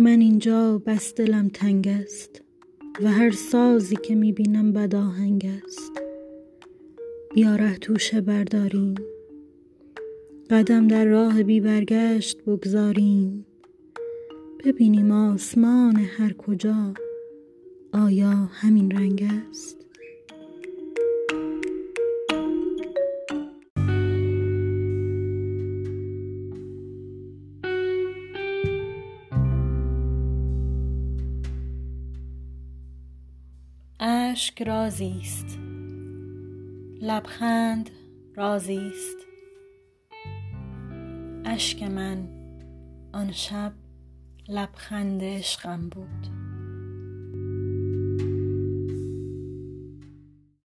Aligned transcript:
من 0.00 0.20
اینجا 0.20 0.78
بس 0.86 1.14
دلم 1.14 1.48
تنگ 1.48 1.88
است 1.88 2.42
و 3.02 3.08
هر 3.08 3.30
سازی 3.30 3.96
که 3.96 4.14
می 4.14 4.32
بینم 4.32 4.72
بد 4.72 4.94
آهنگ 4.94 5.46
است. 5.66 5.92
بیا 7.34 7.56
ره 7.56 7.76
توشه 7.76 8.20
برداریم. 8.20 8.94
قدم 10.50 10.88
در 10.88 11.04
راه 11.04 11.42
بی 11.42 11.60
برگشت 11.60 12.44
بگذاریم. 12.44 13.46
ببینیم 14.64 15.10
آسمان 15.10 15.96
هر 15.96 16.32
کجا 16.32 16.94
آیا 17.92 18.30
همین 18.30 18.90
رنگ 18.90 19.22
است. 19.50 19.85
اشک 34.30 34.62
رازی 34.62 35.20
است 35.20 35.58
لبخند 37.00 37.90
رازی 38.36 38.78
است 38.78 39.16
اشک 41.44 41.82
من 41.82 42.28
آن 43.12 43.32
شب 43.32 43.72
لبخند 44.48 45.24
عشقم 45.24 45.88
بود. 45.88 46.45